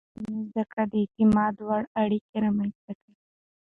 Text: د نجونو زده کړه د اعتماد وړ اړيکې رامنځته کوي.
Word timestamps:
د 0.03 0.03
نجونو 0.19 0.41
زده 0.49 0.63
کړه 0.71 0.83
د 0.91 0.93
اعتماد 1.01 1.55
وړ 1.67 1.83
اړيکې 2.01 2.37
رامنځته 2.45 2.91
کوي. 2.99 3.15